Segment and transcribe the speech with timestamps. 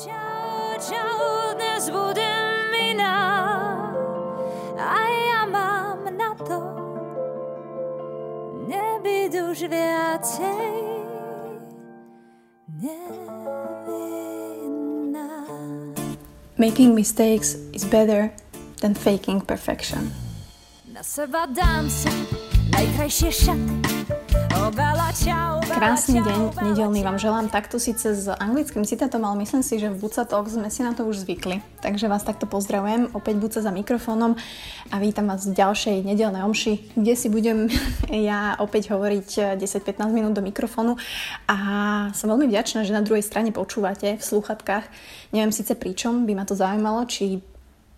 [0.00, 3.20] Čau, čau, dnes budem iná
[4.80, 6.56] a ja mám na to
[8.64, 10.72] nebyť už viacej
[12.80, 13.68] nevinná.
[16.56, 18.32] Making mistakes is better
[18.80, 20.16] than faking perfection.
[20.88, 22.08] Na seba dám si
[24.70, 29.98] Krásny deň, nedelný vám želám takto síce s anglickým citátom, ale myslím si, že v
[29.98, 31.58] Buca Talk sme si na to už zvykli.
[31.82, 34.38] Takže vás takto pozdravujem, opäť Buca za mikrofónom
[34.94, 37.66] a vítam vás v ďalšej nedelnej omši, kde si budem
[38.30, 40.94] ja opäť hovoriť 10-15 minút do mikrofónu
[41.50, 41.56] a
[42.14, 44.86] som veľmi vďačná, že na druhej strane počúvate v slúchatkách.
[45.34, 47.42] Neviem síce pričom, by ma to zaujímalo, či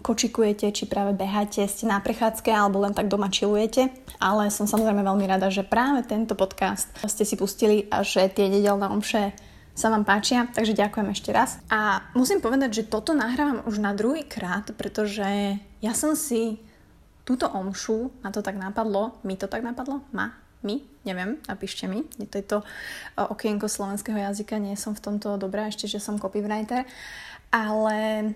[0.00, 3.90] kočikujete, či práve beháte, ste na prechádzke alebo len tak doma chillujete.
[4.18, 8.50] Ale som samozrejme veľmi rada, že práve tento podcast ste si pustili a že tie
[8.50, 9.36] nedelné omše
[9.78, 11.62] sa vám páčia, takže ďakujem ešte raz.
[11.70, 16.58] A musím povedať, že toto nahrávam už na druhý krát, pretože ja som si
[17.22, 20.34] túto omšu, ma to tak napadlo, mi to tak napadlo, ma,
[20.66, 22.66] my, neviem, napíšte mi, je to, je to e,
[23.22, 26.82] okienko slovenského jazyka, nie som v tomto dobrá, ešte, že som copywriter,
[27.54, 28.32] ale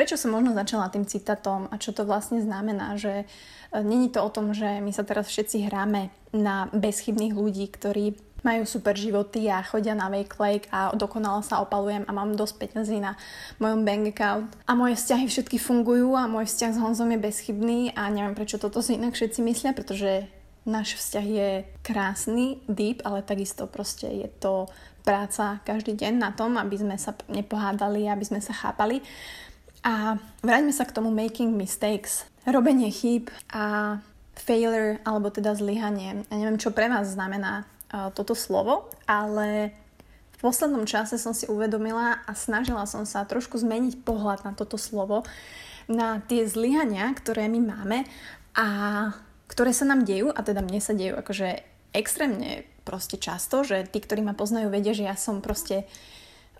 [0.00, 3.28] prečo som možno začala tým citátom a čo to vlastne znamená, že
[3.68, 8.16] e, není to o tom, že my sa teraz všetci hráme na bezchybných ľudí, ktorí
[8.40, 12.54] majú super životy a chodia na Wake Lake a dokonale sa opalujem a mám dosť
[12.56, 13.20] peniazí na
[13.60, 17.92] mojom bank account a moje vzťahy všetky fungujú a môj vzťah s Honzom je bezchybný
[17.92, 20.24] a neviem prečo toto si inak všetci myslia, pretože
[20.64, 21.48] náš vzťah je
[21.84, 24.64] krásny, deep, ale takisto proste je to
[25.04, 29.04] práca každý deň na tom, aby sme sa nepohádali, aby sme sa chápali.
[29.80, 32.28] A vráťme sa k tomu making mistakes.
[32.44, 33.98] Robenie chýb a
[34.36, 36.24] failure, alebo teda zlyhanie.
[36.28, 39.76] Ja neviem, čo pre vás znamená uh, toto slovo, ale
[40.36, 44.80] v poslednom čase som si uvedomila a snažila som sa trošku zmeniť pohľad na toto
[44.80, 45.28] slovo,
[45.84, 48.08] na tie zlyhania, ktoré my máme
[48.56, 48.66] a
[49.52, 51.60] ktoré sa nám dejú, a teda mne sa dejú akože
[51.92, 55.84] extrémne proste často, že tí, ktorí ma poznajú, vedia, že ja som proste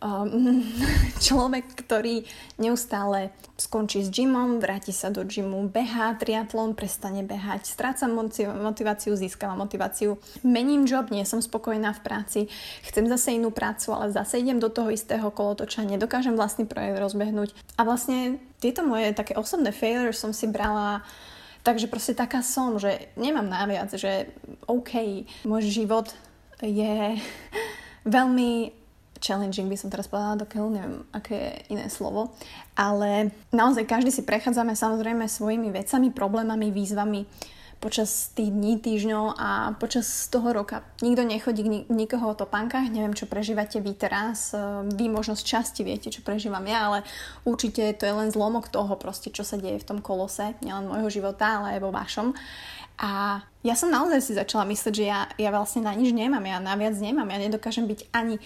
[0.00, 0.64] um,
[1.26, 2.24] človek, ktorý
[2.56, 3.30] neustále
[3.60, 10.16] skončí s gymom, vráti sa do gymu, behá triatlon, prestane behať, strácam motiváciu, získavam motiváciu,
[10.40, 12.40] mením job, nie som spokojná v práci,
[12.88, 17.52] chcem zase inú prácu, ale zase idem do toho istého kolotoča, nedokážem vlastný projekt rozbehnúť.
[17.76, 21.04] A vlastne tieto moje také osobné failures som si brala
[21.60, 24.32] Takže proste taká som, že nemám naviac, že
[24.64, 26.08] OK, môj život
[26.64, 27.20] je
[28.16, 28.79] veľmi
[29.20, 32.32] challenging by som teraz povedala, dokiaľ neviem, aké je iné slovo.
[32.74, 37.28] Ale naozaj každý si prechádzame samozrejme svojimi vecami, problémami, výzvami
[37.80, 40.84] počas tých dní, týždňov a počas toho roka.
[41.00, 44.52] Nikto nechodí k nikoho o topánkach, neviem, čo prežívate vy teraz.
[44.84, 47.08] Vy možno z časti viete, čo prežívam ja, ale
[47.48, 51.08] určite to je len zlomok toho proste, čo sa deje v tom kolose, nielen môjho
[51.08, 52.36] života, ale aj vo vašom.
[53.00, 56.60] A ja som naozaj si začala mysleť, že ja, ja vlastne na nič nemám, ja
[56.60, 58.36] naviac nemám, ja nedokážem byť ani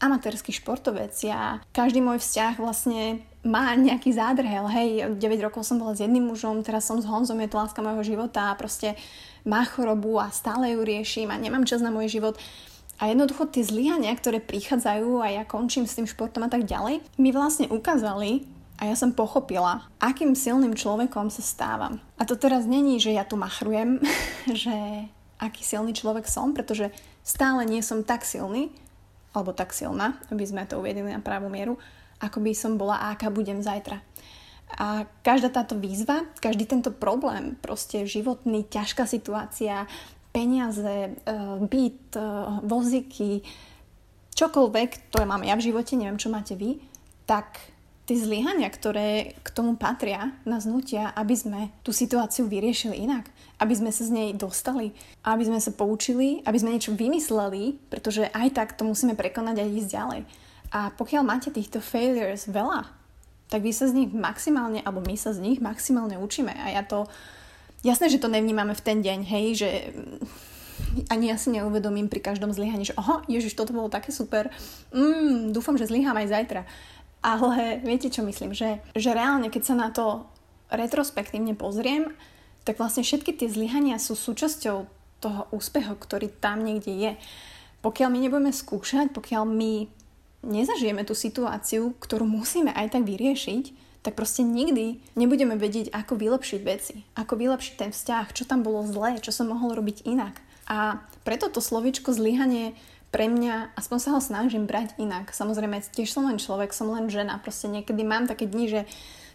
[0.00, 1.14] amatérsky športovec.
[1.22, 4.64] Ja, každý môj vzťah vlastne má nejaký zádrhel.
[4.66, 7.84] Hej, 9 rokov som bola s jedným mužom, teraz som s Honzom, je to láska
[7.84, 8.96] môjho života a proste
[9.44, 12.40] má chorobu a stále ju riešim a nemám čas na môj život.
[13.02, 17.02] A jednoducho tie zlyhania, ktoré prichádzajú a ja končím s tým športom a tak ďalej,
[17.18, 22.02] mi vlastne ukázali, a ja som pochopila, akým silným človekom sa stávam.
[22.18, 24.02] A to teraz není, že ja tu machrujem,
[24.50, 25.06] že
[25.38, 26.90] aký silný človek som, pretože
[27.22, 28.74] stále nie som tak silný,
[29.34, 31.74] alebo tak silná, aby sme to uviedli na pravú mieru,
[32.22, 33.98] ako by som bola a aká budem zajtra.
[34.78, 39.84] A každá táto výzva, každý tento problém, proste životný, ťažká situácia,
[40.32, 42.22] peniaze, e, byt, e,
[42.64, 43.44] voziky,
[44.34, 46.82] čokoľvek, to mám ja v živote, neviem, čo máte vy,
[47.28, 47.73] tak
[48.04, 53.28] tie zlyhania, ktoré k tomu patria, nás nutia, aby sme tú situáciu vyriešili inak.
[53.56, 54.92] Aby sme sa z nej dostali,
[55.24, 59.64] aby sme sa poučili, aby sme niečo vymysleli, pretože aj tak to musíme prekonať a
[59.64, 60.20] ísť ďalej.
[60.74, 62.84] A pokiaľ máte týchto failures veľa,
[63.48, 66.50] tak vy sa z nich maximálne, alebo my sa z nich maximálne učíme.
[66.50, 67.06] A ja to,
[67.86, 69.70] jasné, že to nevnímame v ten deň, hej, že
[71.08, 74.50] ani ja si neuvedomím pri každom zlyhaní, že oho, ježiš, toto bolo také super,
[74.90, 76.62] mm, dúfam, že zlyhám aj zajtra.
[77.24, 78.52] Ale viete, čo myslím?
[78.52, 80.28] Že, že reálne, keď sa na to
[80.68, 82.12] retrospektívne pozriem,
[82.68, 84.84] tak vlastne všetky tie zlyhania sú súčasťou
[85.24, 87.12] toho úspechu, ktorý tam niekde je.
[87.80, 89.88] Pokiaľ my nebudeme skúšať, pokiaľ my
[90.44, 93.64] nezažijeme tú situáciu, ktorú musíme aj tak vyriešiť,
[94.04, 98.84] tak proste nikdy nebudeme vedieť, ako vylepšiť veci, ako vylepšiť ten vzťah, čo tam bolo
[98.84, 100.44] zlé, čo som mohol robiť inak.
[100.68, 102.76] A preto to slovičko zlyhanie
[103.14, 105.30] pre mňa, aspoň sa ho snažím brať inak.
[105.30, 107.38] Samozrejme, tiež som len človek, som len žena.
[107.38, 108.80] Proste niekedy mám také dni, že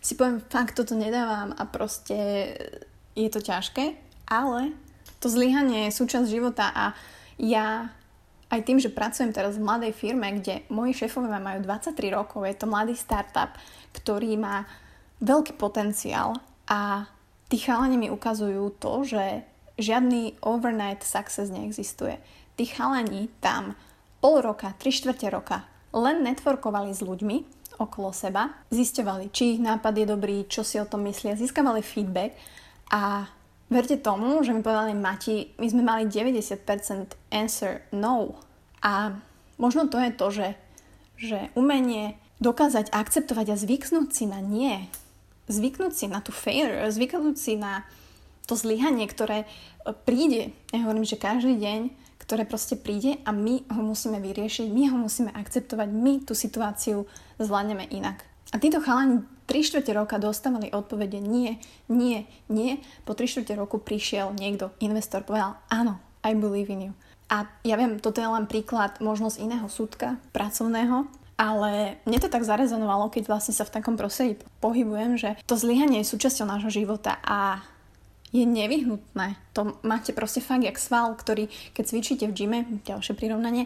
[0.04, 2.52] si poviem, fakt toto nedávam a proste
[3.16, 3.96] je to ťažké,
[4.28, 4.76] ale
[5.24, 6.92] to zlyhanie je súčasť života a
[7.40, 7.88] ja
[8.52, 12.60] aj tým, že pracujem teraz v mladej firme, kde moji šéfovia majú 23 rokov, je
[12.60, 13.56] to mladý startup,
[13.96, 14.68] ktorý má
[15.24, 16.36] veľký potenciál
[16.68, 17.08] a
[17.48, 19.44] tí chalani mi ukazujú to, že
[19.80, 22.20] žiadny overnight success neexistuje
[22.60, 23.80] tí chalani tam
[24.20, 25.64] pol roka, tri štvrte roka
[25.96, 30.84] len networkovali s ľuďmi okolo seba, zisťovali, či ich nápad je dobrý, čo si o
[30.84, 32.36] tom myslia, získavali feedback
[32.92, 33.32] a
[33.72, 38.36] verte tomu, že mi povedali Mati, my sme mali 90% answer no.
[38.84, 39.16] A
[39.56, 40.48] možno to je to, že,
[41.16, 44.84] že umenie dokázať akceptovať a zvyknúť si na nie,
[45.48, 47.88] zvyknúť si na tú failure, zvyknúť si na
[48.44, 49.48] to zlyhanie, ktoré
[50.04, 50.52] príde.
[50.76, 54.98] Ja hovorím, že každý deň ktoré proste príde a my ho musíme vyriešiť, my ho
[55.02, 57.10] musíme akceptovať, my tú situáciu
[57.42, 58.22] zvládneme inak.
[58.54, 61.58] A títo chalani 3 čtvrte roka dostávali odpovede nie,
[61.90, 62.78] nie, nie.
[63.10, 66.94] Po 3 čtvrte roku prišiel niekto, investor, povedal áno, I believe in you.
[67.34, 72.30] A ja viem, toto je len príklad možno z iného súdka, pracovného, ale mne to
[72.30, 76.70] tak zarezonovalo, keď vlastne sa v takom prostredí pohybujem, že to zlyhanie je súčasťou nášho
[76.70, 77.66] života a
[78.30, 79.36] je nevyhnutné.
[79.58, 83.66] To máte proste fakt jak sval, ktorý, keď cvičíte v gyme, ďalšie prirovnanie,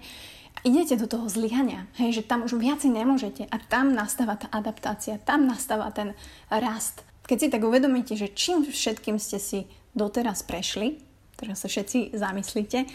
[0.64, 5.20] idete do toho zlyhania, hej, že tam už viacej nemôžete a tam nastáva tá adaptácia,
[5.20, 6.16] tam nastáva ten
[6.48, 7.04] rast.
[7.28, 11.00] Keď si tak uvedomíte, že čím všetkým ste si doteraz prešli,
[11.36, 12.88] teraz sa všetci zamyslíte,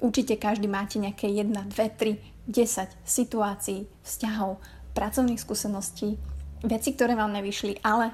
[0.00, 4.56] určite každý máte nejaké 1, 2, 3, 10 situácií, vzťahov,
[4.96, 6.16] pracovných skúseností,
[6.64, 8.12] veci, ktoré vám nevyšli, ale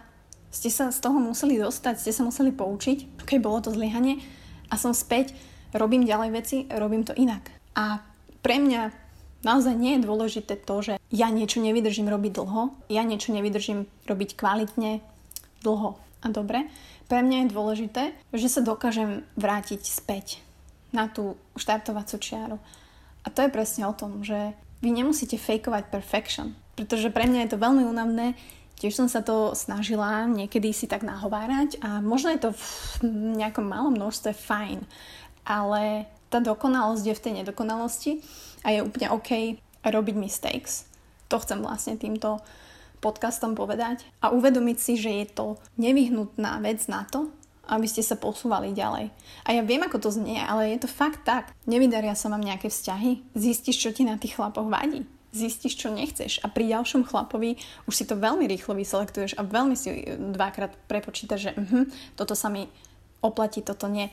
[0.51, 4.23] ste sa z toho museli dostať, ste sa museli poučiť, keď bolo to zlyhanie
[4.71, 5.37] a som späť,
[5.77, 7.53] robím ďalej veci, robím to inak.
[7.77, 8.01] A
[8.41, 8.95] pre mňa
[9.45, 14.31] naozaj nie je dôležité to, že ja niečo nevydržím robiť dlho, ja niečo nevydržím robiť
[14.35, 15.05] kvalitne,
[15.63, 16.67] dlho a dobre.
[17.07, 18.03] Pre mňa je dôležité,
[18.35, 20.43] že sa dokážem vrátiť späť
[20.91, 22.59] na tú štartovacú čiaru.
[23.23, 27.51] A to je presne o tom, že vy nemusíte fejkovať perfection, pretože pre mňa je
[27.55, 28.39] to veľmi únavné
[28.76, 32.69] Tiež som sa to snažila niekedy si tak nahovárať a možno je to v
[33.40, 34.84] nejakom malom množstve fajn,
[35.49, 38.20] ale tá dokonalosť je v tej nedokonalosti
[38.69, 40.84] a je úplne OK robiť mistakes.
[41.32, 42.37] To chcem vlastne týmto
[43.00, 45.46] podcastom povedať a uvedomiť si, že je to
[45.81, 47.32] nevyhnutná vec na to,
[47.73, 49.08] aby ste sa posúvali ďalej.
[49.49, 51.56] A ja viem, ako to znie, ale je to fakt tak.
[51.64, 56.41] Nevydaria sa vám nejaké vzťahy, zistíš, čo ti na tých chlapoch vadí zistíš, čo nechceš
[56.41, 61.41] a pri ďalšom chlapovi už si to veľmi rýchlo vyselektuješ a veľmi si dvakrát prepočítaš,
[61.41, 61.85] že uh-huh,
[62.17, 62.67] toto sa mi
[63.21, 64.09] oplatí, toto nie.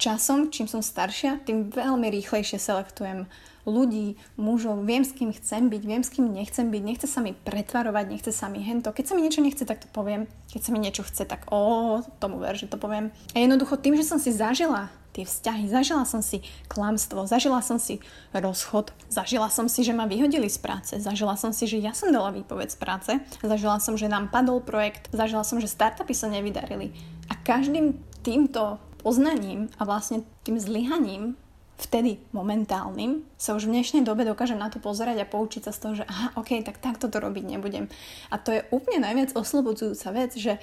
[0.00, 3.28] Časom, čím som staršia, tým veľmi rýchlejšie selektujem
[3.62, 7.30] ľudí, mužov, viem s kým chcem byť, viem s kým nechcem byť, nechce sa mi
[7.30, 8.90] pretvarovať, nechce sa mi hento.
[8.90, 10.26] Keď sa mi niečo nechce, tak to poviem.
[10.50, 13.14] Keď sa mi niečo chce, tak o, tomu ver, že to poviem.
[13.34, 15.68] A jednoducho tým, že som si zažila tie vzťahy.
[15.68, 16.40] Zažila som si
[16.72, 18.00] klamstvo, zažila som si
[18.32, 22.08] rozchod, zažila som si, že ma vyhodili z práce, zažila som si, že ja som
[22.08, 23.10] dala výpoveď z práce,
[23.44, 26.96] zažila som, že nám padol projekt, zažila som, že startupy sa nevydarili.
[27.28, 31.36] A každým týmto poznaním a vlastne tým zlyhaním
[31.82, 35.80] vtedy momentálnym sa už v dnešnej dobe dokážem na to pozerať a poučiť sa z
[35.82, 37.90] toho, že aha, ok, tak takto to robiť nebudem.
[38.30, 40.62] A to je úplne najviac oslobodzujúca vec, že,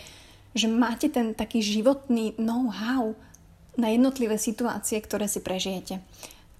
[0.55, 3.19] že máte ten taký životný know-how,
[3.79, 6.03] na jednotlivé situácie, ktoré si prežijete.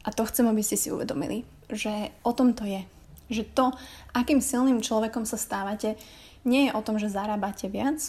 [0.07, 2.87] A to chcem, aby ste si uvedomili, že o tom to je.
[3.29, 3.65] Že to,
[4.15, 5.99] akým silným človekom sa stávate,
[6.47, 7.99] nie je o tom, že zarábate viac,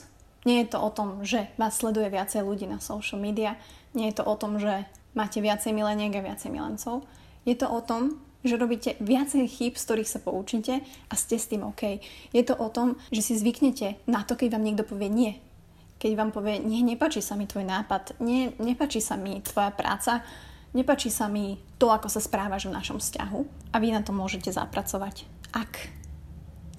[0.46, 3.58] nie je to o tom, že vás sleduje viacej ľudí na social media,
[3.92, 7.04] nie je to o tom, že máte viacej mileniek a viacej milencov.
[7.44, 11.50] Je to o tom, že robíte viacej chýb, z ktorých sa poučíte a ste s
[11.50, 12.00] tým OK.
[12.32, 15.32] Je to o tom, že si zvyknete na to, keď vám niekto povie nie
[16.00, 20.24] keď vám povie, nie, nepačí sa mi tvoj nápad, nie, nepačí sa mi tvoja práca,
[20.72, 23.40] nepačí sa mi to, ako sa správaš v našom vzťahu
[23.70, 25.92] a vy na to môžete zapracovať, ak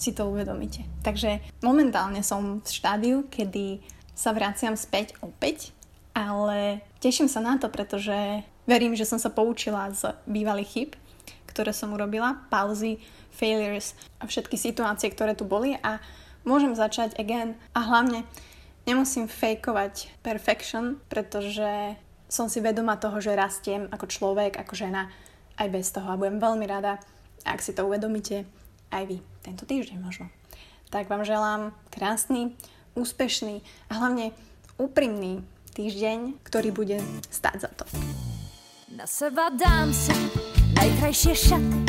[0.01, 0.81] si to uvedomíte.
[1.05, 3.85] Takže momentálne som v štádiu, kedy
[4.17, 5.69] sa vraciam späť opäť,
[6.17, 10.89] ale teším sa na to, pretože verím, že som sa poučila z bývalých chyb,
[11.45, 12.97] ktoré som urobila, pauzy,
[13.29, 16.01] failures a všetky situácie, ktoré tu boli a
[16.41, 18.25] môžem začať again a hlavne
[18.89, 21.95] Nemusím fejkovať perfection, pretože
[22.31, 25.11] som si vedoma toho, že rastiem ako človek, ako žena,
[25.59, 26.07] aj bez toho.
[26.09, 26.97] A budem veľmi rada,
[27.45, 28.47] ak si to uvedomíte,
[28.89, 30.31] aj vy, tento týždeň možno.
[30.89, 32.55] Tak vám želám krásny,
[32.97, 34.35] úspešný a hlavne
[34.75, 35.45] úprimný
[35.77, 36.97] týždeň, ktorý bude
[37.31, 37.85] stáť za to.
[38.91, 40.11] Na seba dám si,
[40.75, 41.79] aj krajšie šaty.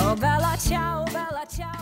[0.00, 1.81] O, bela čau, bela čau.